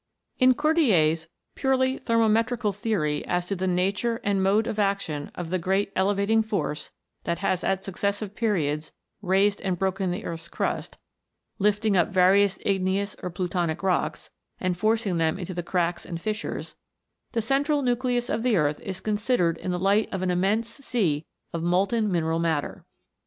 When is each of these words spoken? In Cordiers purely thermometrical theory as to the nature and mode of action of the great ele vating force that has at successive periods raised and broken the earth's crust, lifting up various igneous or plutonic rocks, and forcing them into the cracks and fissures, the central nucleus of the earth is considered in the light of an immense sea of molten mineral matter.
In 0.39 0.55
Cordiers 0.55 1.27
purely 1.53 1.99
thermometrical 1.99 2.73
theory 2.75 3.23
as 3.27 3.45
to 3.45 3.55
the 3.55 3.67
nature 3.67 4.19
and 4.23 4.41
mode 4.41 4.65
of 4.65 4.79
action 4.79 5.29
of 5.35 5.51
the 5.51 5.59
great 5.59 5.91
ele 5.95 6.15
vating 6.15 6.43
force 6.43 6.89
that 7.25 7.37
has 7.37 7.63
at 7.63 7.83
successive 7.83 8.33
periods 8.33 8.93
raised 9.21 9.61
and 9.61 9.77
broken 9.77 10.09
the 10.09 10.25
earth's 10.25 10.47
crust, 10.47 10.97
lifting 11.59 11.95
up 11.95 12.07
various 12.07 12.57
igneous 12.65 13.15
or 13.21 13.29
plutonic 13.29 13.83
rocks, 13.83 14.31
and 14.59 14.75
forcing 14.75 15.19
them 15.19 15.37
into 15.37 15.53
the 15.53 15.61
cracks 15.61 16.03
and 16.03 16.19
fissures, 16.19 16.75
the 17.33 17.39
central 17.43 17.83
nucleus 17.83 18.27
of 18.27 18.41
the 18.41 18.57
earth 18.57 18.81
is 18.81 19.01
considered 19.01 19.55
in 19.59 19.69
the 19.69 19.77
light 19.77 20.09
of 20.11 20.23
an 20.23 20.31
immense 20.31 20.67
sea 20.67 21.27
of 21.53 21.61
molten 21.61 22.11
mineral 22.11 22.39
matter. 22.39 22.87